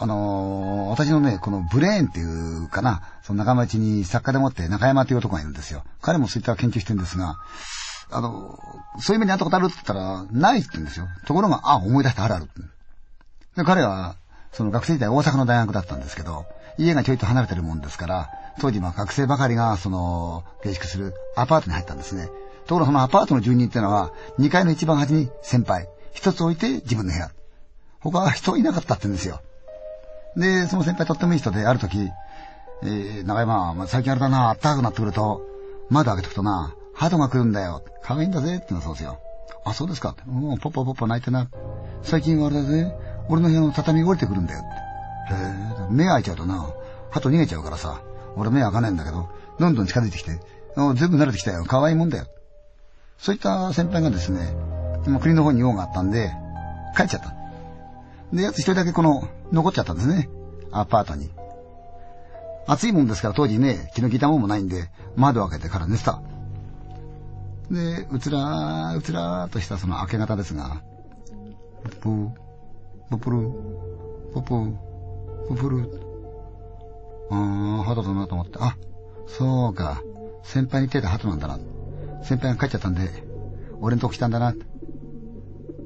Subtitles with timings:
[0.00, 2.24] あのー、私のね、このブレーンってい
[2.64, 5.82] うかな、その仲間内に作家でもって中山っていう男がいるんですよ。
[6.00, 7.36] 彼もそういった研究してるんですが、
[8.10, 8.58] あの、
[9.00, 11.06] そういう目にあったことあるって言ったら、ないって言うんですよ。
[11.26, 12.48] ところが、あ、思い出したあるある。
[13.56, 14.16] で、彼は、
[14.52, 16.46] その学生時代大阪の大学だったんですけど、
[16.78, 18.30] 家がちょいと離れてるもんですから、
[18.60, 22.28] 当時まあ学生ばかりが、その、下宿するアパートに入ったんですね。
[22.66, 27.30] ところがそのアパートの住人っていうのは、2階の一番端に先輩、一つ置いて自分の部屋。
[28.00, 29.40] 他は人いなかったって言うんですよ。
[30.36, 32.10] で、その先輩とってもいい人で、ある時、
[32.82, 35.42] えー、長山、ま、最近あれだな、暖かくなってくると、
[35.90, 37.82] 窓開けとくとな、鳩が来るんだよ。
[38.02, 39.18] 可愛いんだぜってのそうですよ。
[39.64, 40.22] あ、そうですかって。
[40.22, 41.48] う、ポッポポッポ泣いてな。
[42.02, 42.94] 最近はあれだぜ、
[43.28, 44.60] 俺の部屋の畳降りてくるんだよ。
[44.60, 46.70] へえ、目開いちゃうとな、
[47.10, 48.00] 鳩逃げちゃうからさ、
[48.36, 50.40] 俺目開かないんだけど、どんどん近づいてきて、
[50.94, 51.64] 全部慣れてきたよ。
[51.66, 52.26] 可愛いもんだよ。
[53.18, 54.54] そういった先輩がですね、
[55.20, 56.32] 国の方に用があったんで、
[56.96, 57.34] 帰っちゃった。
[58.32, 60.28] で、やつ一人だけこの、残っちゃったんですね。
[60.70, 61.30] アパートに。
[62.66, 66.20] 暑いもんですから当時ね、気の利いたもんもないんで、窓を開けてから寝てた。
[67.70, 70.82] で、うつらー、うつらーとしたその明け方ですが、
[72.00, 72.30] ポー、
[73.10, 73.50] ポプル、
[74.34, 74.72] ポポー、
[75.48, 76.08] ポプル。
[77.30, 78.76] あー、鳩だなと思って、あ、
[79.26, 80.02] そうか、
[80.42, 81.58] 先輩に手た鳩なんだな。
[82.22, 83.08] 先輩が帰っちゃったんで、
[83.80, 84.54] 俺のとこ来たんだな。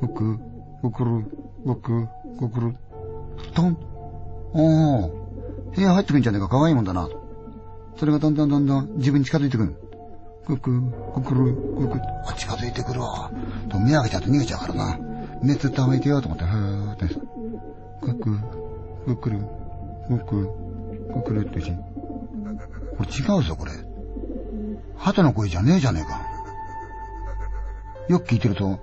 [0.00, 0.38] ふく、
[0.82, 1.24] ふくる、
[1.64, 2.76] ふく、ふくる、
[3.54, 3.76] トン。
[4.52, 7.08] おー、部屋入ってくんじゃねえか、可愛いもんだな。
[7.96, 9.74] それがだんだんだんだん自分に近づいてくる。
[10.46, 10.82] くく、
[11.14, 13.30] くくる、くく、あ、近づいてくるわ。
[13.70, 14.98] と目開けちゃうと逃げちゃうからな。
[15.42, 17.06] 目つってあげてよと思って、へーって。
[18.00, 18.38] くく、
[19.06, 19.40] くくる、
[20.08, 20.48] くく、
[21.14, 21.72] くくるってし。
[22.96, 23.72] これ違うぞ、これ。
[24.96, 26.20] 鳩の声じゃねえじゃねえか。
[28.08, 28.78] よく聞いてると、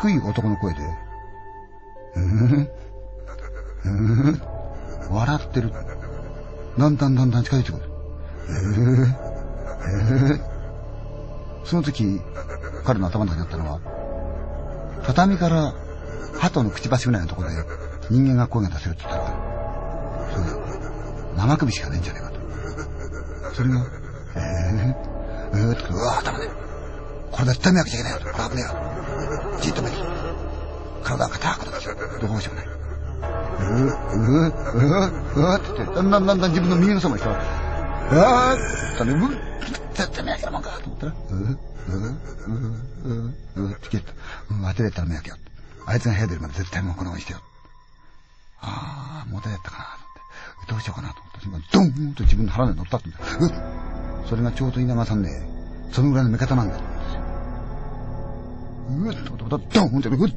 [0.00, 0.80] 低い男の声で、
[2.16, 2.68] うん
[3.84, 4.42] うん
[5.10, 5.72] 笑ってる。
[6.78, 7.84] だんだんだんだん近づいてくる。
[8.48, 9.34] えー
[9.84, 10.40] へえ。
[11.64, 12.20] その時、
[12.84, 13.80] 彼の頭の中にあったのは、
[15.04, 15.74] 畳から
[16.38, 17.56] 鳩のくちばしぐらいのところで
[18.10, 19.24] 人間が声が出せるって言ったら、
[20.32, 23.54] それ、生首しかねえんじゃねえかと。
[23.54, 23.86] それが、
[24.36, 24.40] え
[25.52, 26.48] えー、えー、って、うわ頭で。
[27.30, 28.24] これ絶対目開けちゃいけないよと。
[28.32, 29.60] これ危ねえよ。
[29.60, 30.13] じっと見て。
[31.04, 31.96] 体が硬くなっちゃう。
[32.20, 32.66] どうしようもない。
[32.66, 37.38] うー、うー、うー、うーって言って、だんだんだんだん自分の右のそばに人が、
[38.10, 39.54] あーって言ったね、う
[39.94, 42.00] 絶対目開けたもんかと思ったら、ううう
[43.04, 44.06] うううって消え
[44.48, 44.54] た。
[44.54, 45.38] うん、当てれたら目開けよう。
[45.86, 47.40] あいつが部屋出るまで絶対もうこのままにしてよ。
[48.60, 50.72] ああ、もたやったかなと思って。
[50.72, 51.68] どうしようかなと思って。
[51.72, 53.14] ドンと自分の腹で乗ったってうっ
[54.26, 55.30] それがちょうど稲川さんね、
[55.92, 56.88] そのぐらいの目方なんだと思
[58.96, 59.34] うんですよ。
[59.34, 60.34] うっと、ドンってうっ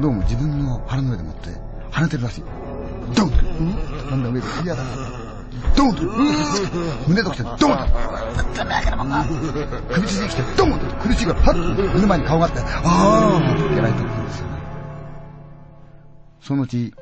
[0.00, 1.50] どうも自分の腹の上で持って
[1.90, 2.44] 跳ねてるらしい。
[3.14, 3.76] ドンって、うん
[4.10, 4.90] だんだん上で嫌だな。
[5.76, 6.02] ドンと、
[7.06, 7.68] 胸ときてドンと。
[9.94, 11.54] 首筋に来てドンと苦しいから、はっ
[11.94, 14.52] 目の前に顔があって、あーやられてるんですよね。
[16.40, 16.94] そのうち、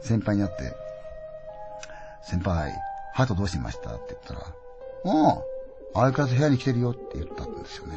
[0.00, 0.74] 先輩に会って、
[2.22, 2.72] 先輩、
[3.14, 3.90] ハトどうしました？
[3.90, 5.42] って言ったら、ああ、
[5.94, 7.94] 相変わらず部屋に来てるよって言ったんですよね。